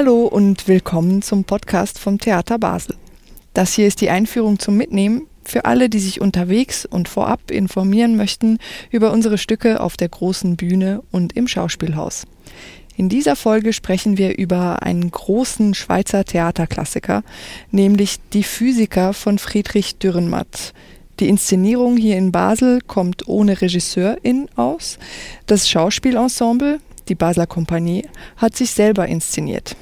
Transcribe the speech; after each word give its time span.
Hallo 0.00 0.26
und 0.26 0.68
willkommen 0.68 1.22
zum 1.22 1.42
Podcast 1.42 1.98
vom 1.98 2.20
Theater 2.20 2.56
Basel. 2.60 2.94
Das 3.52 3.72
hier 3.72 3.88
ist 3.88 4.00
die 4.00 4.10
Einführung 4.10 4.60
zum 4.60 4.76
Mitnehmen 4.76 5.26
für 5.42 5.64
alle, 5.64 5.88
die 5.88 5.98
sich 5.98 6.20
unterwegs 6.20 6.86
und 6.86 7.08
vorab 7.08 7.50
informieren 7.50 8.16
möchten 8.16 8.58
über 8.92 9.10
unsere 9.10 9.38
Stücke 9.38 9.80
auf 9.80 9.96
der 9.96 10.08
großen 10.08 10.54
Bühne 10.54 11.02
und 11.10 11.34
im 11.34 11.48
Schauspielhaus. 11.48 12.28
In 12.96 13.08
dieser 13.08 13.34
Folge 13.34 13.72
sprechen 13.72 14.18
wir 14.18 14.38
über 14.38 14.84
einen 14.84 15.10
großen 15.10 15.74
Schweizer 15.74 16.24
Theaterklassiker, 16.24 17.24
nämlich 17.72 18.18
Die 18.32 18.44
Physiker 18.44 19.12
von 19.12 19.40
Friedrich 19.40 19.98
Dürrenmatt. 19.98 20.74
Die 21.18 21.28
Inszenierung 21.28 21.96
hier 21.96 22.16
in 22.16 22.30
Basel 22.30 22.82
kommt 22.86 23.26
ohne 23.26 23.60
Regisseurin 23.60 24.48
aus. 24.54 25.00
Das 25.46 25.68
Schauspielensemble, 25.68 26.78
die 27.08 27.14
Basler 27.14 27.46
Kompanie, 27.46 28.08
hat 28.36 28.56
sich 28.56 28.70
selber 28.70 29.06
inszeniert. 29.06 29.76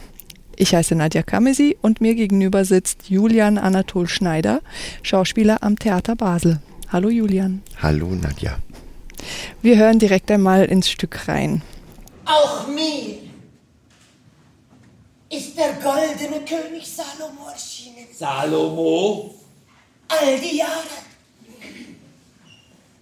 Ich 0.57 0.75
heiße 0.75 0.95
Nadja 0.95 1.23
Kamesi 1.23 1.77
und 1.83 2.01
mir 2.01 2.15
gegenüber 2.15 2.65
sitzt 2.65 3.11
Julian 3.11 3.59
Anatol 3.59 4.09
Schneider, 4.09 4.63
Schauspieler 5.03 5.63
am 5.63 5.79
Theater 5.79 6.17
Basel. 6.17 6.61
Hallo 6.91 7.11
Julian. 7.11 7.63
Hallo 7.83 8.09
Nadja. 8.09 8.59
Wir 9.61 9.77
hören 9.77 9.99
direkt 9.99 10.31
einmal 10.31 10.65
ins 10.65 10.89
Stück 10.89 11.29
rein. 11.29 11.63
Auch 12.25 12.67
mir 12.69 13.19
ist 15.29 15.59
der 15.59 15.73
goldene 15.75 16.45
König 16.45 16.87
Salomo 16.87 17.49
erschienen. 17.53 18.07
Salomo? 18.17 19.35
All 20.09 20.41
die 20.41 20.59
Jahre. 20.59 21.05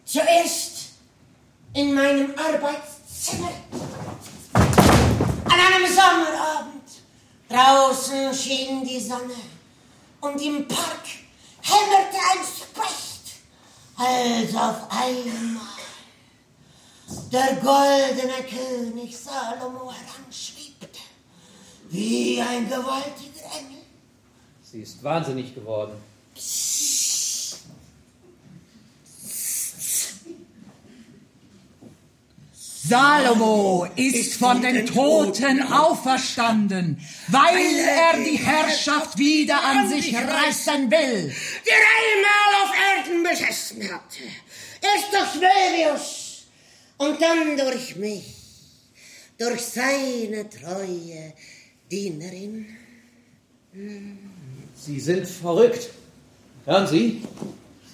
Zuerst 0.05 0.95
in 1.75 1.95
meinem 1.95 2.31
Arbeitszimmer. 2.37 3.51
An 5.65 5.73
einem 5.73 5.87
Sommerabend. 5.87 6.91
Draußen 7.49 8.35
schien 8.35 8.85
die 8.85 9.01
Sonne 9.01 9.35
und 10.21 10.41
im 10.43 10.67
Park 10.69 11.05
hämmerte 11.63 12.19
ein 12.33 12.45
Specht, 12.45 13.41
als 13.97 14.55
auf 14.55 14.91
einmal 14.91 15.63
der 17.33 17.57
goldene 17.63 18.43
König 18.49 19.17
Salomo 19.17 19.93
heranschwebte, 19.93 21.01
wie 21.89 22.41
ein 22.41 22.69
gewaltiger 22.69 23.45
Engel. 23.59 23.83
Sie 24.63 24.81
ist 24.81 25.03
wahnsinnig 25.03 25.55
geworden. 25.55 25.93
Salomo 32.87 33.87
ist 33.97 34.35
von 34.35 34.61
den 34.61 34.85
Toten 34.85 35.63
auferstanden, 35.63 37.01
weil 37.29 37.79
er 37.79 38.23
die 38.23 38.37
Herrschaft 38.37 39.17
wieder 39.17 39.65
an 39.65 39.89
sich 39.89 40.15
reißen 40.15 40.91
will. 40.91 41.33
Der 41.67 41.81
einmal 41.97 42.51
auf 42.63 42.73
Erden 42.99 43.23
besessen 43.23 43.83
hatte. 43.85 44.25
Erst 44.83 45.13
durch 45.13 45.35
Möbius 45.41 46.45
und 46.99 47.23
dann 47.23 47.57
durch 47.57 47.97
mich, 47.97 48.35
durch 49.39 49.63
seine 49.63 50.47
treue 50.51 51.33
Dienerin. 51.91 52.67
Sie 54.77 55.01
sind 55.01 55.27
verrückt. 55.27 55.89
Hören 56.67 56.87
Sie? 56.87 57.23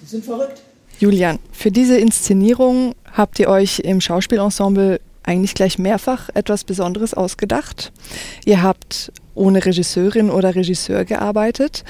Sie 0.01 0.05
sind 0.05 0.25
verrückt. 0.25 0.61
Julian, 0.99 1.39
für 1.53 1.71
diese 1.71 1.97
Inszenierung 1.97 2.93
habt 3.11 3.39
ihr 3.39 3.49
euch 3.49 3.79
im 3.79 4.01
Schauspielensemble 4.01 4.99
eigentlich 5.23 5.53
gleich 5.53 5.77
mehrfach 5.77 6.29
etwas 6.33 6.63
Besonderes 6.63 7.13
ausgedacht. 7.13 7.91
Ihr 8.45 8.63
habt 8.63 9.11
ohne 9.35 9.63
Regisseurin 9.63 10.29
oder 10.29 10.55
Regisseur 10.55 11.05
gearbeitet. 11.05 11.83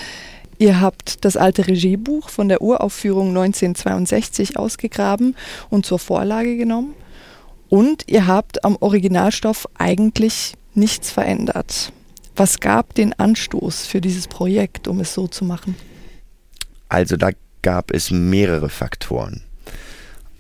Ihr 0.58 0.82
habt 0.82 1.26
das 1.26 1.38
alte 1.38 1.68
Regiebuch 1.68 2.30
von 2.30 2.50
der 2.50 2.62
Uraufführung 2.62 3.30
1962 3.30 4.58
ausgegraben 4.58 5.36
und 5.70 5.86
zur 5.86 5.98
Vorlage 5.98 6.58
genommen. 6.58 6.94
Und 7.70 8.04
ihr 8.08 8.28
habt 8.28 8.64
am 8.64 8.78
Originalstoff 8.80 9.68
eigentlich 9.78 10.56
nichts 10.74 11.10
verändert. 11.10 11.94
Was 12.36 12.60
gab 12.60 12.94
den 12.96 13.14
Anstoß 13.14 13.86
für 13.86 14.02
dieses 14.02 14.28
Projekt, 14.28 14.88
um 14.88 15.00
es 15.00 15.14
so 15.14 15.28
zu 15.28 15.46
machen? 15.46 15.76
Also 16.90 17.18
da 17.18 17.30
gab 17.62 17.92
es 17.92 18.12
mehrere 18.12 18.70
Faktoren. 18.70 19.44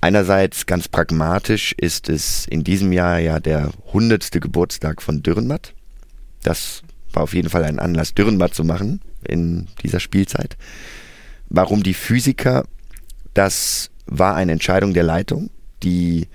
Einerseits 0.04 0.66
ganz 0.66 0.88
pragmatisch 0.88 1.74
ist 1.78 2.10
es 2.10 2.48
in 2.48 2.64
diesem 2.64 2.92
Jahr 2.92 3.20
ja 3.20 3.40
der 3.40 3.72
hundertste 3.94 4.40
Geburtstag 4.40 5.00
von 5.00 5.22
Dürrenmatt. 5.22 5.76
Das 6.42 6.82
war 7.14 7.24
auf 7.24 7.36
jeden 7.36 7.50
Fall 7.50 7.64
ein 7.64 7.78
Anlass, 7.78 8.16
Dürrenmatt 8.16 8.56
zu 8.56 8.64
machen 8.64 9.02
in 9.24 9.68
dieser 9.84 10.00
Spielzeit. 10.00 10.58
Warum 11.50 11.84
die 11.84 11.94
Physiker? 11.94 12.66
Das 13.36 13.92
war 14.08 14.36
eine 14.36 14.54
Entscheidung 14.54 14.94
der 14.94 15.04
Leitung, 15.04 15.52
die 15.84 16.28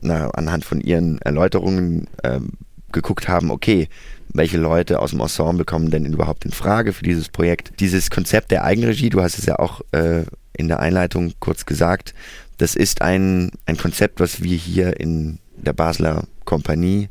na, 0.00 0.30
anhand 0.30 0.64
von 0.64 0.80
ihren 0.80 1.20
Erläuterungen 1.22 2.06
ähm, 2.22 2.52
geguckt 2.92 3.26
haben, 3.26 3.50
okay, 3.50 3.88
welche 4.28 4.58
Leute 4.58 5.00
aus 5.00 5.10
dem 5.10 5.20
Ensemble 5.20 5.64
kommen 5.64 5.90
denn 5.90 6.04
überhaupt 6.04 6.44
in 6.44 6.52
Frage 6.52 6.92
für 6.92 7.02
dieses 7.02 7.28
Projekt. 7.28 7.80
Dieses 7.80 8.10
Konzept 8.10 8.50
der 8.50 8.64
Eigenregie, 8.64 9.10
du 9.10 9.22
hast 9.22 9.38
es 9.38 9.46
ja 9.46 9.58
auch 9.58 9.80
äh, 9.92 10.24
in 10.52 10.68
der 10.68 10.80
Einleitung 10.80 11.32
kurz 11.40 11.66
gesagt, 11.66 12.14
das 12.58 12.74
ist 12.74 13.02
ein, 13.02 13.50
ein 13.66 13.76
Konzept, 13.76 14.20
was 14.20 14.42
wir 14.42 14.56
hier 14.56 14.98
in 14.98 15.38
der 15.56 15.72
Basler 15.72 16.26
Kompanie 16.44 17.08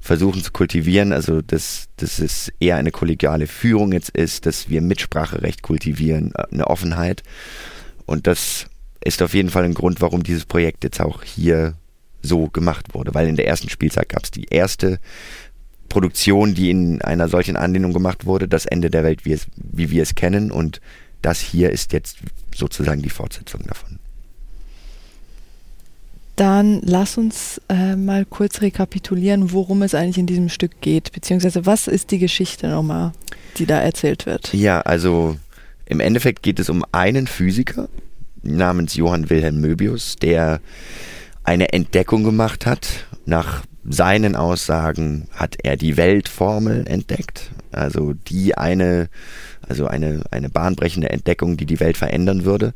versuchen 0.00 0.42
zu 0.42 0.50
kultivieren. 0.52 1.12
Also, 1.12 1.42
dass, 1.42 1.88
dass 1.96 2.18
es 2.18 2.50
eher 2.58 2.76
eine 2.76 2.90
kollegiale 2.90 3.46
Führung 3.46 3.92
jetzt 3.92 4.10
ist, 4.10 4.46
dass 4.46 4.68
wir 4.68 4.80
Mitspracherecht 4.80 5.62
kultivieren, 5.62 6.32
äh, 6.34 6.44
eine 6.50 6.66
Offenheit. 6.66 7.22
Und 8.06 8.26
das 8.26 8.66
ist 9.04 9.22
auf 9.22 9.34
jeden 9.34 9.50
Fall 9.50 9.64
ein 9.64 9.74
Grund, 9.74 10.00
warum 10.00 10.22
dieses 10.22 10.44
Projekt 10.44 10.84
jetzt 10.84 11.00
auch 11.00 11.22
hier 11.22 11.74
so 12.22 12.48
gemacht 12.48 12.94
wurde. 12.94 13.14
Weil 13.14 13.28
in 13.28 13.36
der 13.36 13.46
ersten 13.46 13.68
Spielzeit 13.68 14.08
gab 14.08 14.24
es 14.24 14.30
die 14.30 14.46
erste 14.46 14.98
Produktion, 15.88 16.54
die 16.54 16.70
in 16.70 17.02
einer 17.02 17.28
solchen 17.28 17.56
Anlehnung 17.56 17.92
gemacht 17.92 18.24
wurde, 18.24 18.48
das 18.48 18.66
Ende 18.66 18.90
der 18.90 19.04
Welt, 19.04 19.24
wie, 19.24 19.32
es, 19.32 19.46
wie 19.56 19.90
wir 19.90 20.02
es 20.02 20.14
kennen. 20.14 20.50
Und 20.50 20.80
das 21.22 21.40
hier 21.40 21.70
ist 21.70 21.92
jetzt 21.92 22.18
sozusagen 22.54 23.02
die 23.02 23.10
Fortsetzung 23.10 23.62
davon. 23.66 23.99
Dann 26.40 26.80
lass 26.82 27.18
uns 27.18 27.60
äh, 27.68 27.96
mal 27.96 28.24
kurz 28.24 28.62
rekapitulieren, 28.62 29.52
worum 29.52 29.82
es 29.82 29.94
eigentlich 29.94 30.16
in 30.16 30.24
diesem 30.24 30.48
Stück 30.48 30.80
geht, 30.80 31.12
beziehungsweise 31.12 31.66
was 31.66 31.86
ist 31.86 32.12
die 32.12 32.18
Geschichte 32.18 32.68
nochmal, 32.68 33.12
die 33.58 33.66
da 33.66 33.78
erzählt 33.78 34.24
wird. 34.24 34.54
Ja, 34.54 34.80
also 34.80 35.36
im 35.84 36.00
Endeffekt 36.00 36.42
geht 36.42 36.58
es 36.58 36.70
um 36.70 36.82
einen 36.92 37.26
Physiker 37.26 37.90
namens 38.40 38.94
Johann 38.94 39.28
Wilhelm 39.28 39.60
Möbius, 39.60 40.16
der 40.16 40.62
eine 41.44 41.74
Entdeckung 41.74 42.24
gemacht 42.24 42.64
hat. 42.64 42.88
Nach 43.26 43.62
seinen 43.84 44.34
Aussagen 44.34 45.28
hat 45.34 45.58
er 45.62 45.76
die 45.76 45.98
Weltformel 45.98 46.86
entdeckt, 46.86 47.50
also 47.70 48.14
die 48.14 48.56
eine, 48.56 49.10
also 49.68 49.88
eine, 49.88 50.22
eine 50.30 50.48
bahnbrechende 50.48 51.10
Entdeckung, 51.10 51.58
die 51.58 51.66
die 51.66 51.80
Welt 51.80 51.98
verändern 51.98 52.46
würde. 52.46 52.72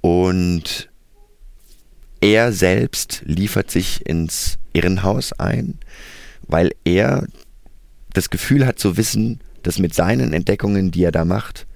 Und 0.00 0.89
er 2.20 2.52
selbst 2.52 3.22
liefert 3.24 3.70
sich 3.70 4.06
ins 4.06 4.58
Irrenhaus 4.72 5.32
ein, 5.32 5.78
weil 6.46 6.72
er 6.84 7.26
das 8.12 8.30
Gefühl 8.30 8.66
hat 8.66 8.78
zu 8.78 8.96
wissen, 8.96 9.40
dass 9.62 9.78
mit 9.78 9.94
seinen 9.94 10.32
Entdeckungen, 10.32 10.90
die 10.90 11.04
er 11.04 11.12
da 11.12 11.24
macht, 11.24 11.66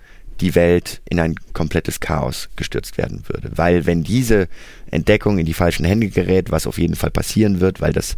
die 0.40 0.54
Welt 0.54 1.00
in 1.08 1.20
ein 1.20 1.36
komplettes 1.52 2.00
Chaos 2.00 2.48
gestürzt 2.56 2.98
werden 2.98 3.22
würde. 3.28 3.50
Weil 3.54 3.86
wenn 3.86 4.02
diese 4.02 4.48
Entdeckung 4.90 5.38
in 5.38 5.46
die 5.46 5.54
falschen 5.54 5.84
Hände 5.84 6.08
gerät, 6.08 6.50
was 6.50 6.66
auf 6.66 6.78
jeden 6.78 6.96
Fall 6.96 7.10
passieren 7.10 7.60
wird, 7.60 7.80
weil 7.80 7.92
das 7.92 8.16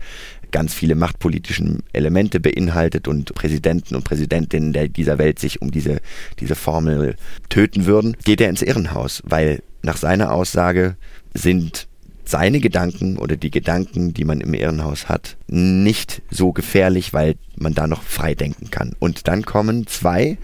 ganz 0.50 0.72
viele 0.72 0.94
machtpolitischen 0.94 1.82
Elemente 1.92 2.40
beinhaltet 2.40 3.08
und 3.08 3.34
Präsidenten 3.34 3.94
und 3.94 4.04
Präsidentinnen 4.04 4.92
dieser 4.92 5.18
Welt 5.18 5.38
sich 5.38 5.60
um 5.60 5.70
diese, 5.70 6.00
diese 6.40 6.54
Formel 6.54 7.16
töten 7.50 7.84
würden, 7.84 8.16
geht 8.24 8.40
er 8.40 8.48
ins 8.48 8.62
Irrenhaus, 8.62 9.22
weil 9.26 9.62
nach 9.82 9.98
seiner 9.98 10.32
Aussage 10.32 10.96
sind 11.34 11.88
seine 12.26 12.60
Gedanken 12.60 13.18
oder 13.18 13.36
die 13.36 13.50
Gedanken, 13.50 14.12
die 14.12 14.24
man 14.24 14.40
im 14.40 14.52
Irrenhaus 14.52 15.08
hat, 15.08 15.36
nicht 15.46 16.22
so 16.30 16.52
gefährlich, 16.52 17.12
weil 17.12 17.36
man 17.56 17.74
da 17.74 17.86
noch 17.86 18.02
frei 18.02 18.34
denken 18.34 18.70
kann. 18.70 18.94
Und 18.98 19.28
dann 19.28 19.44
kommen 19.44 19.86
zwei 19.86 20.36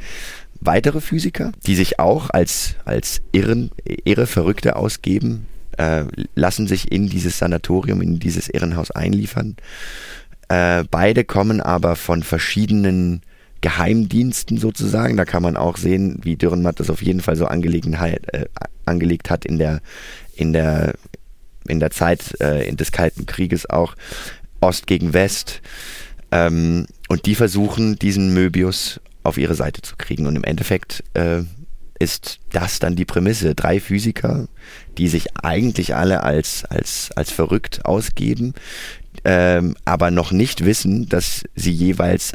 weitere 0.61 1.01
Physiker, 1.01 1.53
die 1.67 1.75
sich 1.75 1.99
auch 1.99 2.31
als, 2.31 2.77
als 2.85 3.21
Irren, 3.33 3.71
irre 4.05 4.27
Verrückte 4.27 4.77
ausgeben, 4.77 5.47
äh, 5.77 6.05
lassen 6.35 6.69
sich 6.69 6.93
in 6.93 7.09
dieses 7.09 7.39
Sanatorium, 7.39 8.01
in 8.01 8.21
dieses 8.21 8.49
Irrenhaus 8.49 8.93
einliefern. 8.93 9.57
Äh, 10.49 10.85
beide 10.91 11.25
kommen 11.25 11.61
aber 11.61 11.97
von 11.97 12.23
verschiedenen 12.23 13.23
Geheimdiensten 13.61 14.59
sozusagen. 14.59 15.17
Da 15.17 15.25
kann 15.25 15.43
man 15.43 15.57
auch 15.57 15.77
sehen, 15.77 16.21
wie 16.23 16.37
Dürrenmatt 16.37 16.79
das 16.79 16.91
auf 16.91 17.03
jeden 17.03 17.21
Fall 17.21 17.37
so 17.37 17.47
Angelegenheit, 17.47 18.23
äh, 18.33 18.47
angelegt 18.85 19.31
hat 19.31 19.45
in 19.45 19.59
der, 19.59 19.81
in 20.37 20.53
der 20.53 20.95
in 21.67 21.81
der 21.81 21.91
Zeit 21.91 22.41
äh, 22.41 22.73
des 22.75 22.93
Kalten 22.93 23.27
Krieges 23.27 23.69
auch 23.69 23.95
Ost 24.61 24.87
gegen 24.87 25.13
West. 25.13 25.61
Ähm, 26.31 26.87
und 27.09 27.27
die 27.27 27.35
versuchen, 27.35 27.99
diesen 27.99 28.33
Möbius 28.33 29.01
auf 29.23 29.39
ihre 29.39 29.55
Seite 29.55 29.83
zu 29.83 29.97
kriegen. 29.97 30.27
Und 30.27 30.37
im 30.37 30.45
Endeffekt 30.45 31.05
äh, 31.15 31.43
ist 31.99 32.41
das 32.51 32.79
dann 32.79 32.97
die 32.97 33.05
Prämisse. 33.05 33.55
Drei 33.55 33.81
Physiker, 33.81 34.49
die 34.99 35.09
sich 35.09 35.37
eigentlich 35.37 35.95
alle 35.95 36.23
als, 36.23 36.65
als, 36.65 37.11
als 37.13 37.31
verrückt 37.31 37.85
ausgeben, 37.85 38.55
ähm, 39.25 39.77
aber 39.85 40.11
noch 40.11 40.33
nicht 40.33 40.65
wissen, 40.65 41.09
dass 41.09 41.45
sie 41.55 41.71
jeweils 41.71 42.33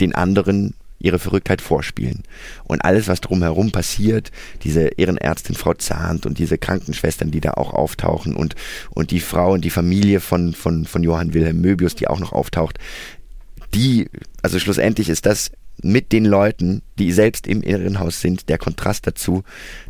den 0.00 0.14
anderen 0.14 0.74
ihre 0.98 1.18
Verrücktheit 1.18 1.62
vorspielen. 1.62 2.22
Und 2.64 2.84
alles, 2.84 3.08
was 3.08 3.20
drumherum 3.20 3.70
passiert, 3.70 4.32
diese 4.62 4.88
Ehrenärztin 4.98 5.54
Frau 5.54 5.74
Zahnt 5.74 6.26
und 6.26 6.38
diese 6.38 6.58
Krankenschwestern, 6.58 7.30
die 7.30 7.40
da 7.40 7.52
auch 7.52 7.72
auftauchen 7.72 8.34
und, 8.34 8.54
und 8.90 9.10
die 9.10 9.20
Frau 9.20 9.52
und 9.52 9.64
die 9.64 9.70
Familie 9.70 10.20
von, 10.20 10.54
von, 10.54 10.86
von 10.86 11.02
Johann 11.02 11.34
Wilhelm 11.34 11.60
Möbius, 11.60 11.94
die 11.94 12.08
auch 12.08 12.18
noch 12.18 12.32
auftaucht, 12.32 12.78
die, 13.74 14.08
also 14.42 14.58
schlussendlich 14.58 15.08
ist 15.08 15.26
das 15.26 15.50
mit 15.80 16.10
den 16.10 16.24
Leuten, 16.24 16.82
die 16.98 17.12
selbst 17.12 17.46
im 17.46 17.62
Irrenhaus 17.62 18.20
sind, 18.20 18.48
der 18.48 18.58
Kontrast 18.58 19.06
dazu, 19.06 19.44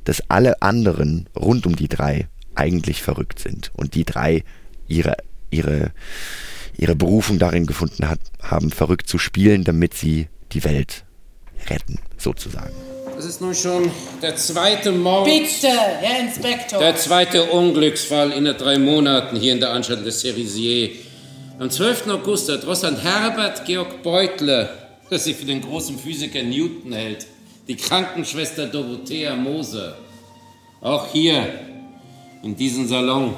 dass 0.05 0.23
alle 0.29 0.61
anderen 0.61 1.29
rund 1.35 1.67
um 1.67 1.77
die 1.77 1.89
drei 1.89 2.29
eigentlich 2.55 3.03
verrückt 3.03 3.39
sind 3.39 3.71
und 3.75 3.95
die 3.95 4.05
drei 4.05 4.45
ihre, 4.87 5.17
ihre, 5.51 5.93
ihre 6.77 6.97
Berufung 6.97 7.39
darin 7.39 7.67
gefunden 7.67 8.09
hat, 8.09 8.21
haben, 8.43 8.71
verrückt 8.71 9.09
zu 9.09 9.17
spielen, 9.17 9.65
damit 9.65 9.95
sie 9.95 10.29
die 10.53 10.65
Welt 10.65 11.05
retten, 11.69 11.99
sozusagen. 12.17 12.75
Das 13.15 13.25
ist 13.25 13.41
nun 13.41 13.55
schon 13.55 13.91
der 14.23 14.37
zweite 14.37 14.93
Mord. 14.93 15.25
Bitte, 15.25 15.69
Herr 15.69 16.21
Inspektor. 16.21 16.79
Der 16.79 16.95
zweite 16.97 17.45
Unglücksfall 17.45 18.31
in 18.33 18.45
drei 18.45 18.79
Monaten 18.79 19.37
hier 19.37 19.55
in 19.55 19.61
der 19.61 19.71
Anstalt 19.71 20.07
des 20.07 20.21
Cerisier. 20.21 20.91
Am 21.59 21.69
12. 21.69 22.07
August 22.09 22.49
erdrosselt 22.49 23.03
Herbert 23.03 23.65
Georg 23.65 24.05
Beutler, 24.05 24.69
der 25.11 25.19
sich 25.19 25.35
für 25.35 25.47
den 25.47 25.61
großen 25.61 25.99
Physiker 25.99 26.43
Newton 26.45 26.93
hält, 26.93 27.27
die 27.67 27.75
Krankenschwester 27.75 28.67
Dorothea 28.67 29.35
Moser. 29.35 29.97
Auch 30.81 31.11
hier, 31.13 31.45
in 32.43 32.55
diesem 32.55 32.87
Salon. 32.87 33.37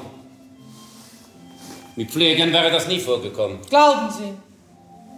Mit 1.95 2.11
Pflegern 2.11 2.53
wäre 2.53 2.69
das 2.69 2.87
nie 2.87 2.99
vorgekommen. 2.99 3.57
Glauben 3.67 4.11
Sie. 4.11 4.50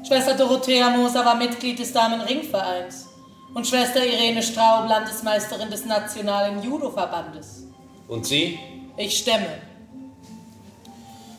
Schwester 0.05 0.33
Dorothea 0.35 0.89
Moser 0.89 1.23
war 1.25 1.35
Mitglied 1.35 1.79
des 1.79 1.93
Damen-Ringvereins 1.93 3.07
und 3.53 3.65
Schwester 3.67 4.05
Irene 4.05 4.43
Straub 4.43 4.87
Landesmeisterin 4.89 5.69
des 5.69 5.85
Nationalen 5.85 6.61
Judo-Verbandes. 6.61 7.67
Und 8.07 8.25
Sie? 8.25 8.59
Ich 8.97 9.17
stemme. 9.19 9.47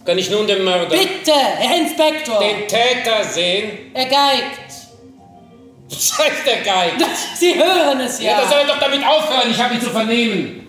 Kann 0.04 0.18
ich 0.18 0.30
nun 0.30 0.46
den 0.46 0.64
Mörder, 0.64 0.86
Bitte, 0.96 1.32
Herr 1.32 1.78
Inspektor. 1.80 2.38
den 2.38 2.68
Täter 2.68 3.24
sehen? 3.24 3.90
Er 3.94 4.06
geigt. 4.06 4.60
Was 5.90 6.18
heißt 6.18 6.46
der 6.46 6.62
Geist? 6.62 7.36
Sie 7.38 7.54
hören 7.54 8.00
es 8.00 8.20
Ja, 8.20 8.32
ja. 8.32 8.40
das 8.40 8.50
soll 8.50 8.66
doch 8.66 8.78
damit 8.78 9.06
aufhören, 9.06 9.50
ich 9.50 9.58
habe 9.58 9.74
ihn 9.74 9.80
zu 9.80 9.90
vernehmen. 9.90 10.66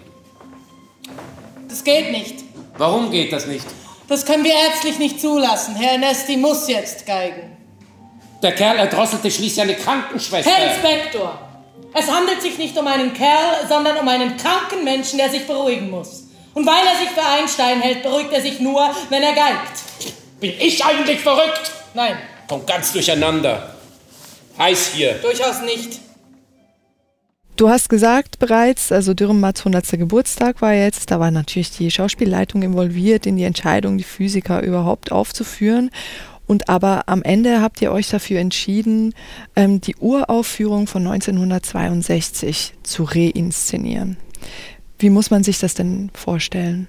Das 1.68 1.83
geht 1.83 2.12
nicht. 2.12 2.44
Warum 2.77 3.09
geht 3.12 3.31
das 3.33 3.45
nicht? 3.47 3.65
Das 4.07 4.25
können 4.25 4.44
wir 4.44 4.53
ärztlich 4.53 5.00
nicht 5.00 5.19
zulassen. 5.19 5.75
Herr 5.75 5.97
Nesti 5.97 6.38
muss 6.38 6.68
jetzt 6.68 7.06
geigen. 7.06 7.55
Der 8.45 8.51
Kerl 8.51 8.77
erdrosselte 8.77 9.31
schließlich 9.31 9.59
eine 9.59 9.74
Krankenschwester. 9.74 10.51
Herr 10.51 10.71
Inspektor, 10.71 11.39
es 11.95 12.07
handelt 12.07 12.44
sich 12.44 12.59
nicht 12.59 12.77
um 12.77 12.86
einen 12.86 13.12
Kerl, 13.12 13.65
sondern 13.68 13.97
um 13.97 14.07
einen 14.07 14.38
kranken 14.38 14.83
Menschen, 14.83 15.18
der 15.18 15.31
sich 15.31 15.47
beruhigen 15.47 15.89
muss. 15.89 16.27
Und 16.53 16.63
weil 16.68 16.86
er 16.86 17.00
sich 17.00 17.09
für 17.09 17.25
Einstein 17.25 17.81
hält, 17.81 18.03
beruhigt 18.03 18.31
er 18.31 18.42
sich 18.42 18.59
nur, 18.59 18.88
wenn 19.09 19.24
er 19.24 19.33
geigt. 19.33 19.81
Bin 20.39 20.53
ich 20.59 20.86
eigentlich 20.86 21.21
verrückt? 21.21 21.71
Nein, 21.95 22.18
Kommt 22.47 22.68
ganz 22.68 22.94
durcheinander. 22.94 23.75
Heiß 24.59 24.92
hier. 24.94 25.13
durchaus 25.24 25.62
nicht. 25.62 26.00
Du 27.56 27.69
hast 27.69 27.89
gesagt 27.89 28.38
bereits, 28.38 28.92
also 28.92 29.15
Dürrenmatts 29.15 29.62
100. 29.62 29.89
Geburtstag 29.97 30.62
war 30.62 30.74
jetzt, 30.74 31.09
da 31.09 31.19
war 31.19 31.31
natürlich 31.31 31.71
die 31.71 31.89
Schauspielleitung 31.89 32.62
involviert 32.62 33.25
in 33.25 33.38
die 33.38 33.44
Entscheidung, 33.45 33.97
die 33.97 34.03
Physiker 34.03 34.62
überhaupt 34.62 35.12
aufzuführen. 35.12 35.89
Und 36.47 36.69
aber 36.69 37.07
am 37.07 37.24
Ende 37.24 37.62
habt 37.62 37.81
ihr 37.81 37.92
euch 37.92 38.09
dafür 38.09 38.39
entschieden, 38.39 39.13
ähm, 39.56 39.81
die 39.81 39.95
Uraufführung 39.95 40.88
von 40.88 41.07
1962 41.07 42.74
zu 42.83 43.03
reinszenieren. 43.03 44.18
Wie 45.00 45.09
muss 45.09 45.31
man 45.31 45.44
sich 45.44 45.59
das 45.59 45.74
denn 45.74 46.12
vorstellen? 46.13 46.88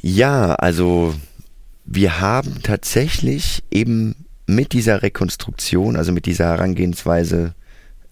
Ja, 0.00 0.54
also 0.54 1.14
wir 1.84 2.20
haben 2.20 2.62
tatsächlich 2.62 3.62
eben 3.70 4.14
mit 4.46 4.72
dieser 4.72 5.02
Rekonstruktion, 5.02 5.96
also 5.96 6.12
mit 6.12 6.26
dieser 6.26 6.46
Herangehensweise, 6.46 7.54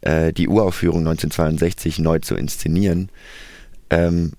äh, 0.03 0.33
die 0.33 0.49
Uraufführung 0.49 1.01
1962 1.01 1.99
neu 1.99 2.19
zu 2.19 2.35
inszenieren, 2.35 3.11
ähm, 3.91 4.33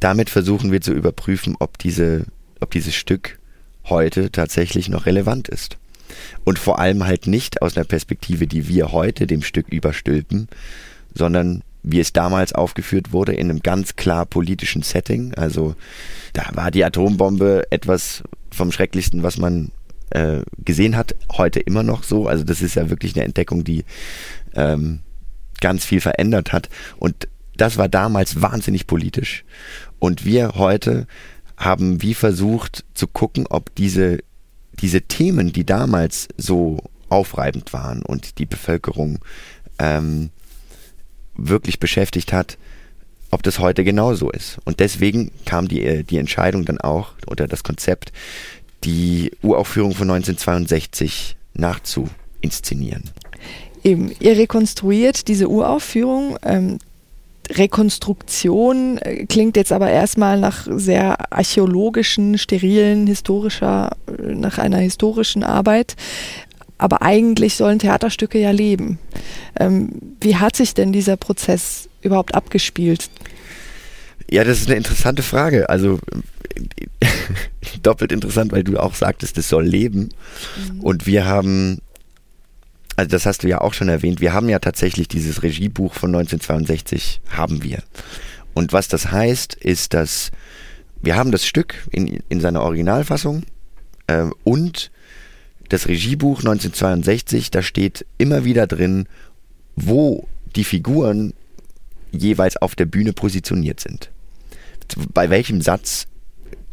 damit 0.00 0.30
versuchen 0.30 0.72
wir 0.72 0.80
zu 0.80 0.92
überprüfen, 0.92 1.56
ob, 1.58 1.78
diese, 1.78 2.24
ob 2.60 2.70
dieses 2.70 2.94
Stück 2.94 3.39
heute 3.90 4.30
tatsächlich 4.30 4.88
noch 4.88 5.06
relevant 5.06 5.48
ist. 5.48 5.78
Und 6.44 6.58
vor 6.58 6.78
allem 6.78 7.06
halt 7.06 7.26
nicht 7.26 7.62
aus 7.62 7.76
einer 7.76 7.84
Perspektive, 7.84 8.46
die 8.46 8.68
wir 8.68 8.92
heute 8.92 9.26
dem 9.26 9.42
Stück 9.42 9.68
überstülpen, 9.68 10.48
sondern 11.14 11.62
wie 11.82 12.00
es 12.00 12.12
damals 12.12 12.52
aufgeführt 12.52 13.12
wurde, 13.12 13.32
in 13.32 13.48
einem 13.50 13.60
ganz 13.60 13.96
klar 13.96 14.26
politischen 14.26 14.82
Setting. 14.82 15.34
Also 15.34 15.74
da 16.32 16.50
war 16.54 16.70
die 16.70 16.84
Atombombe 16.84 17.64
etwas 17.70 18.22
vom 18.50 18.72
Schrecklichsten, 18.72 19.22
was 19.22 19.38
man 19.38 19.70
äh, 20.10 20.42
gesehen 20.58 20.96
hat, 20.96 21.14
heute 21.32 21.60
immer 21.60 21.82
noch 21.82 22.02
so. 22.02 22.26
Also 22.26 22.44
das 22.44 22.62
ist 22.62 22.74
ja 22.74 22.90
wirklich 22.90 23.14
eine 23.14 23.24
Entdeckung, 23.24 23.64
die 23.64 23.84
ähm, 24.54 25.00
ganz 25.60 25.84
viel 25.84 26.00
verändert 26.00 26.52
hat. 26.52 26.68
Und 26.98 27.28
das 27.56 27.76
war 27.76 27.88
damals 27.88 28.42
wahnsinnig 28.42 28.86
politisch. 28.86 29.44
Und 29.98 30.24
wir 30.24 30.52
heute 30.56 31.06
haben 31.60 32.00
wie 32.02 32.14
versucht 32.14 32.84
zu 32.94 33.06
gucken, 33.06 33.46
ob 33.48 33.72
diese, 33.74 34.18
diese 34.80 35.02
Themen, 35.02 35.52
die 35.52 35.64
damals 35.64 36.26
so 36.38 36.78
aufreibend 37.10 37.72
waren 37.72 38.02
und 38.02 38.38
die 38.38 38.46
Bevölkerung 38.46 39.18
ähm, 39.78 40.30
wirklich 41.36 41.78
beschäftigt 41.78 42.32
hat, 42.32 42.56
ob 43.30 43.42
das 43.42 43.58
heute 43.58 43.84
genauso 43.84 44.30
ist. 44.30 44.58
Und 44.64 44.80
deswegen 44.80 45.32
kam 45.44 45.68
die, 45.68 46.02
die 46.02 46.16
Entscheidung 46.16 46.64
dann 46.64 46.80
auch, 46.80 47.12
oder 47.26 47.46
das 47.46 47.62
Konzept, 47.62 48.10
die 48.82 49.30
Uraufführung 49.42 49.92
von 49.92 50.10
1962 50.10 51.36
nachzuinszenieren. 51.52 53.04
Eben, 53.84 54.12
ihr 54.18 54.36
rekonstruiert 54.36 55.28
diese 55.28 55.48
Uraufführung. 55.48 56.38
Ähm, 56.42 56.78
Rekonstruktion 57.50 58.98
äh, 58.98 59.26
klingt 59.26 59.56
jetzt 59.56 59.72
aber 59.72 59.90
erstmal 59.90 60.38
nach 60.38 60.66
sehr 60.70 61.32
archäologischen, 61.32 62.38
sterilen, 62.38 63.06
historischer, 63.06 63.96
äh, 64.06 64.34
nach 64.34 64.58
einer 64.58 64.78
historischen 64.78 65.42
Arbeit. 65.42 65.96
Aber 66.78 67.02
eigentlich 67.02 67.56
sollen 67.56 67.78
Theaterstücke 67.78 68.38
ja 68.38 68.52
leben. 68.52 68.98
Ähm, 69.58 69.90
wie 70.20 70.36
hat 70.36 70.56
sich 70.56 70.72
denn 70.72 70.92
dieser 70.92 71.16
Prozess 71.16 71.88
überhaupt 72.00 72.34
abgespielt? 72.34 73.10
Ja, 74.30 74.44
das 74.44 74.60
ist 74.60 74.68
eine 74.68 74.76
interessante 74.76 75.22
Frage. 75.22 75.68
Also 75.68 75.98
doppelt 77.82 78.12
interessant, 78.12 78.52
weil 78.52 78.64
du 78.64 78.78
auch 78.78 78.94
sagtest, 78.94 79.36
es 79.38 79.48
soll 79.48 79.66
leben. 79.66 80.10
Mhm. 80.72 80.80
Und 80.80 81.06
wir 81.06 81.26
haben, 81.26 81.78
also 83.00 83.08
das 83.08 83.24
hast 83.24 83.44
du 83.44 83.48
ja 83.48 83.62
auch 83.62 83.72
schon 83.72 83.88
erwähnt, 83.88 84.20
wir 84.20 84.34
haben 84.34 84.50
ja 84.50 84.58
tatsächlich 84.58 85.08
dieses 85.08 85.42
Regiebuch 85.42 85.94
von 85.94 86.10
1962, 86.10 87.22
haben 87.30 87.62
wir. 87.62 87.82
Und 88.52 88.74
was 88.74 88.88
das 88.88 89.10
heißt, 89.10 89.54
ist, 89.54 89.94
dass 89.94 90.30
wir 91.00 91.16
haben 91.16 91.32
das 91.32 91.46
Stück 91.46 91.76
in, 91.92 92.22
in 92.28 92.40
seiner 92.42 92.60
Originalfassung 92.60 93.44
äh, 94.06 94.26
und 94.44 94.90
das 95.70 95.88
Regiebuch 95.88 96.40
1962, 96.40 97.50
da 97.50 97.62
steht 97.62 98.04
immer 98.18 98.44
wieder 98.44 98.66
drin, 98.66 99.06
wo 99.76 100.28
die 100.54 100.64
Figuren 100.64 101.32
jeweils 102.12 102.58
auf 102.58 102.74
der 102.74 102.84
Bühne 102.84 103.14
positioniert 103.14 103.80
sind. 103.80 104.10
Bei 105.14 105.30
welchem 105.30 105.62
Satz 105.62 106.06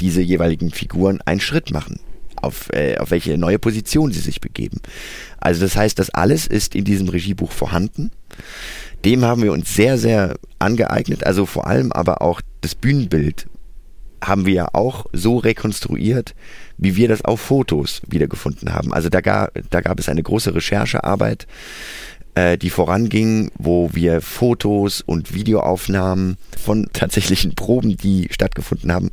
diese 0.02 0.22
jeweiligen 0.22 0.72
Figuren 0.72 1.22
einen 1.22 1.40
Schritt 1.40 1.72
machen, 1.72 2.02
auf, 2.44 2.70
äh, 2.74 2.98
auf 2.98 3.12
welche 3.12 3.38
neue 3.38 3.60
Position 3.60 4.12
sie 4.12 4.20
sich 4.20 4.42
begeben. 4.42 4.82
Also 5.40 5.62
das 5.62 5.76
heißt, 5.76 6.00
das 6.00 6.10
alles 6.10 6.48
ist 6.48 6.76
in 6.76 6.84
diesem 6.84 7.10
Regiebuch 7.10 7.52
vorhanden. 7.52 8.12
Dem 9.06 9.24
haben 9.24 9.44
wir 9.44 9.54
uns 9.54 9.74
sehr, 9.74 9.98
sehr 9.98 10.36
angeeignet, 10.60 11.24
also 11.24 11.46
vor 11.46 11.68
allem 11.68 11.92
aber 11.92 12.22
auch 12.22 12.42
das 12.62 12.76
Bühnenbild 12.76 13.48
haben 14.24 14.46
wir 14.46 14.54
ja 14.54 14.68
auch 14.74 15.06
so 15.14 15.38
rekonstruiert, 15.38 16.34
wie 16.78 16.96
wir 16.96 17.08
das 17.08 17.24
auf 17.24 17.40
Fotos 17.40 18.02
wiedergefunden 18.08 18.74
haben. 18.74 18.92
Also 18.92 19.10
da 19.10 19.22
gab, 19.22 19.52
da 19.70 19.82
gab 19.82 20.00
es 20.00 20.10
eine 20.10 20.24
große 20.24 20.56
Recherchearbeit, 20.56 21.48
äh, 22.36 22.58
die 22.58 22.70
voranging, 22.70 23.52
wo 23.58 23.90
wir 23.94 24.22
Fotos 24.22 25.02
und 25.02 25.34
Videoaufnahmen 25.34 26.38
von 26.58 26.88
tatsächlichen 26.94 27.56
Proben, 27.56 27.98
die 27.98 28.28
stattgefunden 28.32 28.92
haben, 28.92 29.10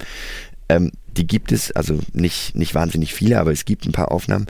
Ähm, 0.69 0.93
die 1.17 1.27
gibt 1.27 1.53
es, 1.53 1.73
also 1.73 1.99
nicht, 2.13 2.57
nicht 2.57 2.75
wahnsinnig 2.75 3.15
viele, 3.15 3.39
aber 3.39 3.53
es 3.53 3.65
gibt 3.65 3.87
ein 3.87 3.93
paar 3.93 4.11
Aufnahmen. 4.11 4.47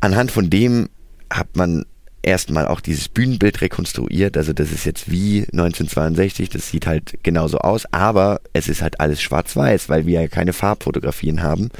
Anhand 0.00 0.30
von 0.30 0.50
dem 0.50 0.88
hat 1.30 1.56
man 1.56 1.84
erstmal 2.22 2.66
auch 2.66 2.80
dieses 2.80 3.08
Bühnenbild 3.08 3.60
rekonstruiert. 3.60 4.36
Also 4.36 4.52
das 4.52 4.72
ist 4.72 4.84
jetzt 4.84 5.10
wie 5.10 5.40
1962, 5.52 6.48
das 6.48 6.68
sieht 6.68 6.86
halt 6.86 7.18
genauso 7.22 7.58
aus, 7.58 7.84
aber 7.92 8.40
es 8.52 8.68
ist 8.68 8.82
halt 8.82 9.00
alles 9.00 9.20
schwarz-weiß, 9.20 9.88
weil 9.88 10.06
wir 10.06 10.22
ja 10.22 10.28
keine 10.28 10.52
Farbfotografien 10.52 11.42
haben. 11.42 11.70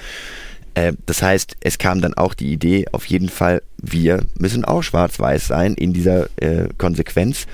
Äh, 0.75 0.95
das 1.07 1.23
heißt, 1.23 1.57
es 1.61 1.79
kam 1.79 2.01
dann 2.01 2.15
auch 2.15 2.35
die 2.35 2.53
Idee, 2.53 2.87
auf 2.93 3.07
jeden 3.07 3.29
Fall, 3.29 3.62
wir 3.81 4.25
müssen 4.39 4.65
auch 4.65 4.83
schwarz-weiß 4.83 5.47
sein 5.47 5.75
in 5.75 5.93
dieser 5.93 6.29
äh, 6.37 6.69
Konsequenz 6.77 7.47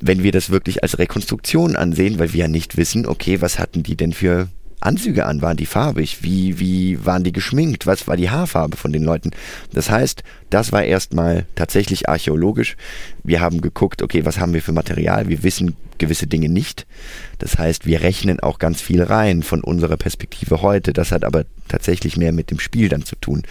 wenn 0.00 0.22
wir 0.22 0.32
das 0.32 0.50
wirklich 0.50 0.82
als 0.82 0.98
Rekonstruktion 0.98 1.76
ansehen, 1.76 2.18
weil 2.18 2.32
wir 2.32 2.42
ja 2.42 2.48
nicht 2.48 2.76
wissen, 2.76 3.06
okay, 3.06 3.40
was 3.40 3.58
hatten 3.58 3.82
die 3.82 3.96
denn 3.96 4.12
für 4.12 4.48
Anzüge 4.80 5.26
an? 5.26 5.42
Waren 5.42 5.56
die 5.56 5.66
farbig? 5.66 6.22
Wie, 6.22 6.58
wie 6.60 7.04
waren 7.04 7.24
die 7.24 7.32
geschminkt? 7.32 7.86
Was 7.86 8.06
war 8.06 8.16
die 8.16 8.30
Haarfarbe 8.30 8.76
von 8.76 8.92
den 8.92 9.02
Leuten? 9.02 9.30
Das 9.72 9.90
heißt, 9.90 10.22
das 10.50 10.72
war 10.72 10.84
erstmal 10.84 11.46
tatsächlich 11.54 12.08
archäologisch. 12.08 12.76
Wir 13.24 13.40
haben 13.40 13.60
geguckt, 13.60 14.02
okay, 14.02 14.24
was 14.24 14.38
haben 14.38 14.54
wir 14.54 14.62
für 14.62 14.72
Material? 14.72 15.28
Wir 15.28 15.42
wissen 15.42 15.76
gewisse 15.98 16.26
Dinge 16.26 16.48
nicht. 16.48 16.86
Das 17.38 17.58
heißt, 17.58 17.86
wir 17.86 18.02
rechnen 18.02 18.40
auch 18.40 18.58
ganz 18.58 18.80
viel 18.80 19.02
rein 19.02 19.42
von 19.42 19.62
unserer 19.62 19.96
Perspektive 19.96 20.62
heute. 20.62 20.92
Das 20.92 21.12
hat 21.12 21.24
aber 21.24 21.44
tatsächlich 21.66 22.16
mehr 22.16 22.32
mit 22.32 22.50
dem 22.50 22.60
Spiel 22.60 22.88
dann 22.88 23.04
zu 23.04 23.16
tun. 23.16 23.42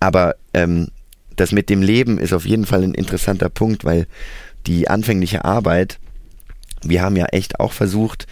Aber 0.00 0.36
ähm, 0.54 0.88
das 1.36 1.52
mit 1.52 1.68
dem 1.68 1.82
Leben 1.82 2.18
ist 2.18 2.32
auf 2.32 2.46
jeden 2.46 2.66
Fall 2.66 2.82
ein 2.82 2.94
interessanter 2.94 3.48
Punkt, 3.48 3.84
weil 3.84 4.06
die 4.66 4.88
anfängliche 4.88 5.44
Arbeit, 5.44 5.98
wir 6.82 7.02
haben 7.02 7.16
ja 7.16 7.26
echt 7.26 7.60
auch 7.60 7.72
versucht, 7.72 8.26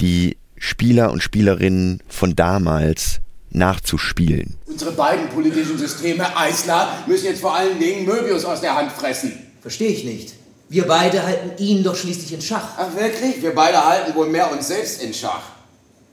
die 0.00 0.36
Spieler 0.60 1.10
und 1.10 1.22
Spielerinnen 1.22 2.02
von 2.06 2.36
damals 2.36 3.20
nachzuspielen. 3.48 4.58
Unsere 4.66 4.92
beiden 4.92 5.28
politischen 5.30 5.78
Systeme, 5.78 6.36
Eisler, 6.36 7.02
müssen 7.06 7.24
jetzt 7.24 7.40
vor 7.40 7.56
allen 7.56 7.78
Dingen 7.78 8.04
Möbius 8.04 8.44
aus 8.44 8.60
der 8.60 8.76
Hand 8.76 8.92
fressen. 8.92 9.32
Verstehe 9.62 9.88
ich 9.88 10.04
nicht. 10.04 10.34
Wir 10.68 10.86
beide 10.86 11.24
halten 11.24 11.50
ihn 11.56 11.82
doch 11.82 11.96
schließlich 11.96 12.34
in 12.34 12.42
Schach. 12.42 12.74
Ach 12.76 12.94
wirklich? 12.94 13.42
Wir 13.42 13.54
beide 13.54 13.82
halten 13.84 14.14
wohl 14.14 14.28
mehr 14.28 14.52
uns 14.52 14.68
selbst 14.68 15.02
in 15.02 15.14
Schach. 15.14 15.42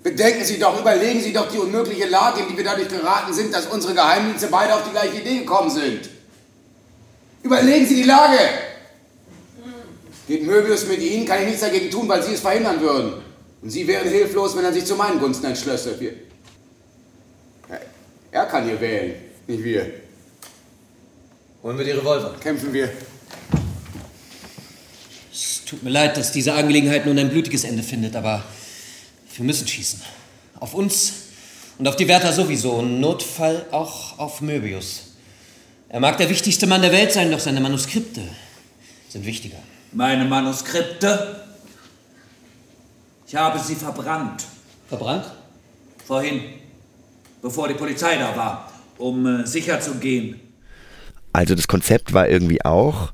Bedenken 0.01 0.46
Sie 0.46 0.58
doch, 0.58 0.80
überlegen 0.80 1.22
Sie 1.22 1.34
doch 1.34 1.51
die 1.51 1.58
unmögliche 1.58 2.08
Lage, 2.08 2.42
in 2.42 2.48
die 2.48 2.58
wir 2.58 2.63
dadurch 2.63 2.88
geraten 2.88 3.34
sind, 3.34 3.54
dass 3.54 3.68
unsere 3.68 3.94
Geheimdienste 3.94 4.48
beide 4.48 4.74
auf 4.74 4.84
die 4.86 4.92
gleiche 4.92 5.20
Idee 5.20 5.39
gekommen 5.39 5.70
sind. 5.70 6.10
Überlegen 7.44 7.86
Sie 7.86 7.96
die 7.96 8.04
Lage! 8.04 8.39
Geht 10.25 10.44
Möbius 10.44 10.88
mit 10.88 11.01
Ihnen, 11.01 11.25
kann 11.25 11.42
ich 11.42 11.48
nichts 11.48 11.62
dagegen 11.62 11.92
tun, 11.92 12.08
weil 12.08 12.24
Sie 12.24 12.34
es 12.34 12.39
verhindern 12.39 12.80
würden. 12.80 13.26
Und 13.61 13.69
Sie 13.69 13.87
wären 13.87 14.07
hilflos, 14.07 14.55
wenn 14.55 14.65
er 14.65 14.73
sich 14.73 14.85
zu 14.85 14.95
meinen 14.95 15.19
Gunsten 15.19 15.45
entschlösse. 15.45 15.99
Wir 15.99 16.13
er 18.37 18.45
kann 18.45 18.65
hier 18.65 18.79
wählen, 18.79 19.15
nicht 19.47 19.63
wir. 19.63 19.91
Holen 21.63 21.77
wir 21.77 21.85
die 21.85 21.91
Revolver. 21.91 22.35
Kämpfen 22.39 22.71
wir. 22.71 22.87
Es 25.31 25.63
tut 25.65 25.81
mir 25.81 25.89
leid, 25.89 26.17
dass 26.17 26.31
diese 26.31 26.53
Angelegenheit 26.53 27.05
nun 27.05 27.17
ein 27.17 27.29
blutiges 27.29 27.63
Ende 27.63 27.83
findet, 27.83 28.15
aber 28.15 28.43
wir 29.35 29.45
müssen 29.45 29.67
schießen. 29.67 30.01
Auf 30.59 30.73
uns 30.73 31.13
und 31.79 31.87
auf 31.87 31.95
die 31.95 32.07
Wärter 32.07 32.31
sowieso. 32.31 32.79
Im 32.79 32.99
Notfall 32.99 33.65
auch 33.71 34.19
auf 34.19 34.41
Möbius. 34.41 35.15
Er 35.89 35.99
mag 35.99 36.17
der 36.17 36.29
wichtigste 36.29 36.67
Mann 36.67 36.81
der 36.81 36.91
Welt 36.91 37.13
sein, 37.13 37.31
doch 37.31 37.39
seine 37.39 37.61
Manuskripte 37.61 38.21
sind 39.09 39.25
wichtiger. 39.25 39.57
Meine 39.93 40.25
Manuskripte? 40.25 41.47
Ich 43.27 43.36
habe 43.36 43.60
sie 43.60 43.75
verbrannt. 43.75 44.46
Verbrannt? 44.88 45.25
Vorhin, 46.05 46.39
bevor 47.41 47.67
die 47.67 47.74
Polizei 47.74 48.15
da 48.15 48.34
war, 48.38 48.72
um 48.98 49.25
äh, 49.25 49.46
sicher 49.46 49.81
zu 49.81 49.96
gehen. 49.96 50.39
Also 51.34 51.53
das 51.53 51.67
Konzept 51.67 52.13
war 52.13 52.29
irgendwie 52.29 52.63
auch, 52.63 53.12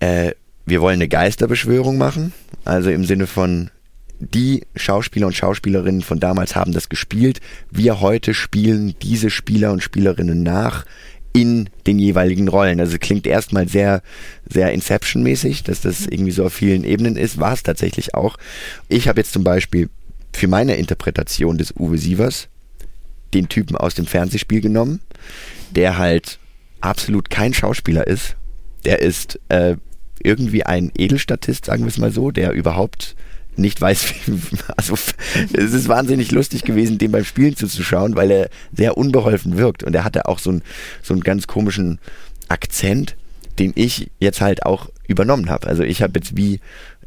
äh, 0.00 0.32
wir 0.64 0.80
wollen 0.80 0.94
eine 0.94 1.08
Geisterbeschwörung 1.08 1.98
machen. 1.98 2.32
Also 2.64 2.88
im 2.88 3.04
Sinne 3.04 3.26
von, 3.26 3.70
die 4.20 4.66
Schauspieler 4.74 5.26
und 5.26 5.34
Schauspielerinnen 5.34 6.00
von 6.00 6.18
damals 6.18 6.56
haben 6.56 6.72
das 6.72 6.88
gespielt. 6.88 7.40
Wir 7.70 8.00
heute 8.00 8.32
spielen 8.32 8.94
diese 9.02 9.28
Spieler 9.28 9.72
und 9.72 9.82
Spielerinnen 9.82 10.42
nach 10.42 10.86
in 11.34 11.68
den 11.86 11.98
jeweiligen 11.98 12.48
Rollen. 12.48 12.80
Also 12.80 12.96
klingt 12.98 13.26
erstmal 13.26 13.68
sehr, 13.68 14.02
sehr 14.48 14.72
Inception-mäßig, 14.72 15.64
dass 15.64 15.80
das 15.80 16.06
irgendwie 16.06 16.30
so 16.30 16.46
auf 16.46 16.54
vielen 16.54 16.84
Ebenen 16.84 17.16
ist. 17.16 17.38
War 17.38 17.52
es 17.52 17.64
tatsächlich 17.64 18.14
auch. 18.14 18.38
Ich 18.88 19.08
habe 19.08 19.20
jetzt 19.20 19.32
zum 19.32 19.44
Beispiel 19.44 19.90
für 20.32 20.46
meine 20.46 20.76
Interpretation 20.76 21.58
des 21.58 21.74
Uwe 21.76 21.98
Sievers 21.98 22.48
den 23.34 23.48
Typen 23.48 23.76
aus 23.76 23.94
dem 23.94 24.06
Fernsehspiel 24.06 24.60
genommen, 24.60 25.00
der 25.72 25.98
halt 25.98 26.38
absolut 26.80 27.30
kein 27.30 27.52
Schauspieler 27.52 28.06
ist. 28.06 28.36
Der 28.84 29.00
ist 29.00 29.40
äh, 29.48 29.76
irgendwie 30.22 30.64
ein 30.64 30.92
Edelstatist, 30.96 31.64
sagen 31.64 31.82
wir 31.82 31.88
es 31.88 31.98
mal 31.98 32.12
so, 32.12 32.30
der 32.30 32.52
überhaupt 32.52 33.16
nicht 33.56 33.80
weiß, 33.80 34.14
wie, 34.26 34.40
also 34.76 34.94
es 35.52 35.72
ist 35.72 35.88
wahnsinnig 35.88 36.32
lustig 36.32 36.64
gewesen, 36.64 36.98
dem 36.98 37.12
beim 37.12 37.24
Spielen 37.24 37.56
zuzuschauen, 37.56 38.16
weil 38.16 38.30
er 38.30 38.50
sehr 38.72 38.96
unbeholfen 38.96 39.56
wirkt 39.56 39.84
und 39.84 39.94
er 39.94 40.04
hatte 40.04 40.26
auch 40.26 40.38
so, 40.38 40.52
ein, 40.52 40.62
so 41.02 41.14
einen 41.14 41.22
ganz 41.22 41.46
komischen 41.46 41.98
Akzent, 42.48 43.16
den 43.58 43.72
ich 43.74 44.10
jetzt 44.18 44.40
halt 44.40 44.66
auch 44.66 44.90
übernommen 45.06 45.50
habe. 45.50 45.66
Also 45.66 45.82
ich 45.82 46.02
habe 46.02 46.12
jetzt 46.16 46.36
wie 46.36 46.60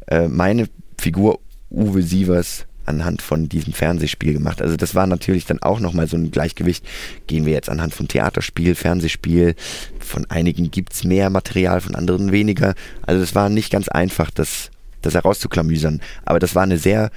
äh, 0.06 0.28
meine 0.28 0.68
Figur 0.98 1.40
Uwe 1.70 2.02
Sievers 2.02 2.66
anhand 2.88 3.22
von 3.22 3.48
diesem 3.48 3.72
Fernsehspiel 3.72 4.32
gemacht. 4.32 4.62
Also 4.62 4.76
das 4.76 4.94
war 4.94 5.06
natürlich 5.06 5.44
dann 5.44 5.60
auch 5.60 5.78
nochmal 5.78 6.08
so 6.08 6.16
ein 6.16 6.30
Gleichgewicht. 6.30 6.84
Gehen 7.26 7.44
wir 7.44 7.52
jetzt 7.52 7.68
anhand 7.68 7.94
von 7.94 8.08
Theaterspiel, 8.08 8.74
Fernsehspiel. 8.74 9.54
Von 10.00 10.24
einigen 10.30 10.70
gibt's 10.70 11.04
mehr 11.04 11.28
Material, 11.28 11.82
von 11.82 11.94
anderen 11.94 12.32
weniger. 12.32 12.74
Also 13.02 13.20
das 13.20 13.34
war 13.34 13.50
nicht 13.50 13.70
ganz 13.70 13.88
einfach, 13.88 14.30
das 14.30 14.70
das 15.02 15.14
herauszuklamüsern. 15.14 16.00
Aber 16.24 16.38
das 16.38 16.54
war 16.54 16.62
eine 16.62 16.78
sehr 16.78 17.10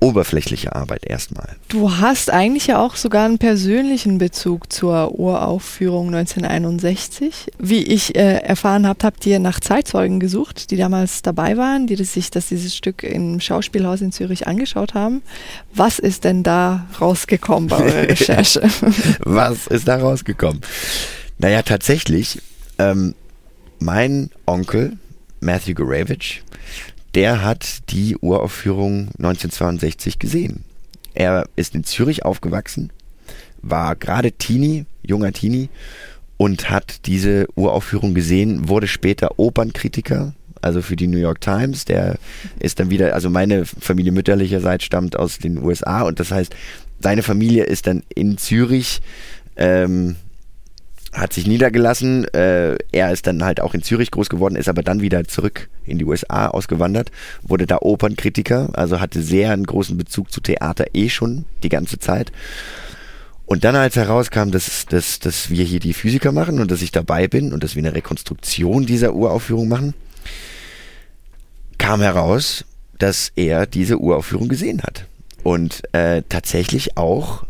oberflächliche 0.00 0.74
Arbeit 0.74 1.04
erstmal. 1.04 1.56
Du 1.68 1.96
hast 1.96 2.30
eigentlich 2.30 2.68
ja 2.68 2.80
auch 2.80 2.94
sogar 2.94 3.24
einen 3.24 3.38
persönlichen 3.38 4.18
Bezug 4.18 4.72
zur 4.72 5.18
Uraufführung 5.18 6.14
1961. 6.14 7.50
Wie 7.58 7.82
ich 7.82 8.14
äh, 8.14 8.38
erfahren 8.38 8.86
habe, 8.86 9.04
habt 9.04 9.26
ihr 9.26 9.40
nach 9.40 9.58
Zeitzeugen 9.58 10.20
gesucht, 10.20 10.70
die 10.70 10.76
damals 10.76 11.22
dabei 11.22 11.56
waren, 11.56 11.88
die 11.88 11.96
das 11.96 12.12
sich 12.12 12.30
das 12.30 12.48
dieses 12.48 12.76
Stück 12.76 13.02
im 13.02 13.40
Schauspielhaus 13.40 14.00
in 14.00 14.12
Zürich 14.12 14.46
angeschaut 14.46 14.94
haben. 14.94 15.22
Was 15.74 15.98
ist 15.98 16.24
denn 16.24 16.44
da 16.44 16.86
rausgekommen 17.00 17.68
bei 17.68 17.78
eurer 17.78 18.02
Recherche? 18.08 18.62
Was 19.20 19.66
ist 19.66 19.88
da 19.88 19.96
rausgekommen? 19.96 20.60
Naja, 21.38 21.62
tatsächlich, 21.62 22.40
ähm, 22.78 23.14
mein 23.80 24.30
Onkel, 24.46 24.96
Matthew 25.40 25.74
Gorevich, 25.74 26.42
der 27.14 27.42
hat 27.42 27.90
die 27.90 28.16
Uraufführung 28.16 29.08
1962 29.18 30.18
gesehen. 30.18 30.64
Er 31.14 31.46
ist 31.56 31.74
in 31.74 31.84
Zürich 31.84 32.24
aufgewachsen, 32.24 32.90
war 33.62 33.96
gerade 33.96 34.32
Teenie, 34.32 34.84
junger 35.02 35.32
Teenie 35.32 35.68
und 36.36 36.70
hat 36.70 37.06
diese 37.06 37.46
Uraufführung 37.56 38.14
gesehen, 38.14 38.68
wurde 38.68 38.86
später 38.86 39.38
Opernkritiker, 39.38 40.34
also 40.62 40.82
für 40.82 40.96
die 40.96 41.08
New 41.08 41.18
York 41.18 41.40
Times. 41.40 41.84
Der 41.84 42.18
ist 42.60 42.78
dann 42.78 42.90
wieder, 42.90 43.14
also 43.14 43.30
meine 43.30 43.64
Familie 43.64 44.12
mütterlicherseits 44.12 44.84
stammt 44.84 45.16
aus 45.16 45.38
den 45.38 45.58
USA 45.58 46.02
und 46.02 46.20
das 46.20 46.30
heißt, 46.30 46.54
seine 47.00 47.22
Familie 47.22 47.64
ist 47.64 47.86
dann 47.86 48.02
in 48.14 48.38
Zürich 48.38 49.00
ähm, 49.56 50.16
hat 51.12 51.32
sich 51.32 51.46
niedergelassen. 51.46 52.26
Äh, 52.34 52.76
er 52.92 53.12
ist 53.12 53.26
dann 53.26 53.44
halt 53.44 53.60
auch 53.60 53.74
in 53.74 53.82
Zürich 53.82 54.10
groß 54.10 54.28
geworden, 54.28 54.56
ist 54.56 54.68
aber 54.68 54.82
dann 54.82 55.00
wieder 55.00 55.24
zurück 55.24 55.68
in 55.84 55.98
die 55.98 56.04
USA 56.04 56.48
ausgewandert, 56.48 57.10
wurde 57.42 57.66
da 57.66 57.78
Opernkritiker, 57.80 58.70
also 58.74 59.00
hatte 59.00 59.22
sehr 59.22 59.52
einen 59.52 59.66
großen 59.66 59.96
Bezug 59.96 60.30
zu 60.30 60.40
Theater 60.40 60.86
eh 60.94 61.08
schon 61.08 61.44
die 61.62 61.70
ganze 61.70 61.98
Zeit. 61.98 62.32
Und 63.46 63.64
dann, 63.64 63.76
als 63.76 63.96
herauskam, 63.96 64.50
dass, 64.50 64.84
dass, 64.84 65.20
dass 65.20 65.48
wir 65.48 65.64
hier 65.64 65.80
die 65.80 65.94
Physiker 65.94 66.32
machen 66.32 66.60
und 66.60 66.70
dass 66.70 66.82
ich 66.82 66.92
dabei 66.92 67.28
bin 67.28 67.54
und 67.54 67.64
dass 67.64 67.74
wir 67.74 67.82
eine 67.82 67.94
Rekonstruktion 67.94 68.84
dieser 68.84 69.14
Uraufführung 69.14 69.68
machen, 69.68 69.94
kam 71.78 72.02
heraus, 72.02 72.66
dass 72.98 73.32
er 73.36 73.64
diese 73.64 73.98
Uraufführung 73.98 74.48
gesehen 74.48 74.82
hat. 74.82 75.06
Und 75.44 75.82
äh, 75.94 76.22
tatsächlich 76.28 76.98
auch 76.98 77.46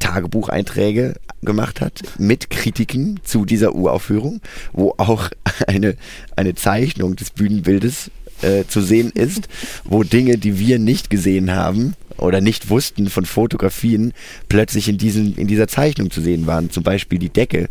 Tagebucheinträge 0.00 1.14
gemacht 1.42 1.80
hat 1.80 2.02
mit 2.18 2.50
Kritiken 2.50 3.20
zu 3.22 3.44
dieser 3.44 3.74
Uraufführung, 3.74 4.40
wo 4.72 4.94
auch 4.98 5.30
eine, 5.66 5.96
eine 6.36 6.54
Zeichnung 6.54 7.16
des 7.16 7.30
Bühnenbildes 7.30 8.10
äh, 8.42 8.64
zu 8.66 8.80
sehen 8.80 9.10
ist, 9.14 9.48
wo 9.84 10.02
Dinge, 10.02 10.38
die 10.38 10.58
wir 10.58 10.78
nicht 10.78 11.10
gesehen 11.10 11.54
haben, 11.54 11.94
oder 12.20 12.40
nicht 12.40 12.70
wussten 12.70 13.08
von 13.08 13.24
Fotografien, 13.24 14.12
plötzlich 14.48 14.88
in, 14.88 14.98
diesen, 14.98 15.36
in 15.36 15.46
dieser 15.46 15.68
Zeichnung 15.68 16.10
zu 16.10 16.20
sehen 16.20 16.46
waren. 16.46 16.70
Zum 16.70 16.82
Beispiel 16.82 17.18
die 17.18 17.30
Decke. 17.30 17.68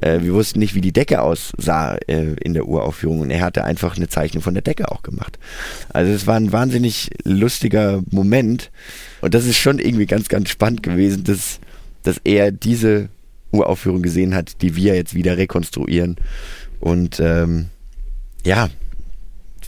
Äh, 0.00 0.20
wir 0.22 0.34
wussten 0.34 0.58
nicht, 0.58 0.74
wie 0.74 0.80
die 0.80 0.92
Decke 0.92 1.22
aussah 1.22 1.96
äh, 2.06 2.34
in 2.42 2.54
der 2.54 2.66
Uraufführung 2.68 3.20
und 3.20 3.30
er 3.30 3.40
hatte 3.40 3.64
einfach 3.64 3.96
eine 3.96 4.08
Zeichnung 4.08 4.42
von 4.42 4.54
der 4.54 4.62
Decke 4.62 4.90
auch 4.90 5.02
gemacht. 5.02 5.38
Also 5.88 6.12
es 6.12 6.26
war 6.26 6.36
ein 6.36 6.52
wahnsinnig 6.52 7.10
lustiger 7.24 8.02
Moment 8.10 8.70
und 9.20 9.34
das 9.34 9.46
ist 9.46 9.56
schon 9.56 9.78
irgendwie 9.78 10.06
ganz, 10.06 10.28
ganz 10.28 10.50
spannend 10.50 10.82
gewesen, 10.82 11.24
dass, 11.24 11.60
dass 12.06 12.20
er 12.24 12.52
diese 12.52 13.08
Uraufführung 13.52 14.02
gesehen 14.02 14.34
hat, 14.34 14.62
die 14.62 14.76
wir 14.76 14.94
jetzt 14.94 15.14
wieder 15.14 15.36
rekonstruieren 15.36 16.16
und 16.80 17.20
ähm, 17.20 17.66
ja, 18.44 18.68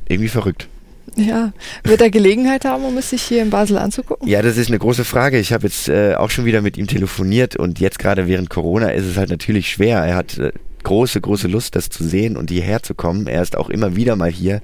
irgendwie 0.09 0.28
verrückt. 0.28 0.68
Ja, 1.16 1.52
wird 1.83 2.00
er 2.00 2.11
Gelegenheit 2.11 2.64
haben, 2.64 2.85
um 2.85 2.97
es 2.97 3.11
sich 3.11 3.23
hier 3.23 3.42
in 3.42 3.50
Basel 3.50 3.76
anzugucken? 3.78 4.28
Ja, 4.28 4.40
das 4.40 4.57
ist 4.57 4.68
eine 4.68 4.78
große 4.78 5.04
Frage. 5.04 5.38
Ich 5.38 5.52
habe 5.52 5.66
jetzt 5.66 5.88
äh, 5.88 6.14
auch 6.14 6.30
schon 6.30 6.45
wieder 6.45 6.62
mit 6.62 6.76
ihm 6.76 6.87
telefoniert 6.87 7.57
und 7.57 7.80
jetzt 7.80 7.99
gerade 7.99 8.28
während 8.28 8.50
Corona 8.50 8.90
ist 8.90 9.04
es 9.04 9.16
halt 9.16 9.30
natürlich 9.30 9.71
schwer. 9.71 9.99
Er 9.99 10.14
hat 10.14 10.38
äh, 10.38 10.52
große, 10.85 11.21
große 11.21 11.49
Lust, 11.49 11.75
das 11.75 11.88
zu 11.88 12.04
sehen 12.04 12.37
und 12.37 12.50
hierher 12.50 12.83
zu 12.83 12.95
kommen. 12.95 13.26
Er 13.26 13.42
ist 13.42 13.57
auch 13.57 13.68
immer 13.68 13.97
wieder 13.97 14.14
mal 14.14 14.30
hier 14.30 14.62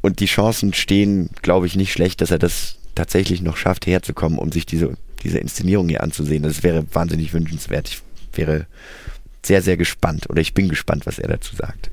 und 0.00 0.20
die 0.20 0.26
Chancen 0.26 0.74
stehen, 0.74 1.30
glaube 1.42 1.66
ich, 1.66 1.76
nicht 1.76 1.92
schlecht, 1.92 2.20
dass 2.20 2.30
er 2.30 2.38
das 2.38 2.76
tatsächlich 2.94 3.42
noch 3.42 3.56
schafft, 3.56 3.86
herzukommen, 3.86 4.38
um 4.38 4.52
sich 4.52 4.66
diese, 4.66 4.96
diese 5.24 5.38
Inszenierung 5.38 5.88
hier 5.88 6.02
anzusehen. 6.02 6.42
Das 6.42 6.62
wäre 6.62 6.84
wahnsinnig 6.92 7.32
wünschenswert. 7.32 7.88
Ich 7.88 8.02
wäre 8.38 8.66
sehr, 9.42 9.62
sehr 9.62 9.76
gespannt 9.76 10.28
oder 10.30 10.40
ich 10.40 10.54
bin 10.54 10.68
gespannt, 10.68 11.06
was 11.06 11.18
er 11.18 11.28
dazu 11.28 11.56
sagt. 11.56 11.90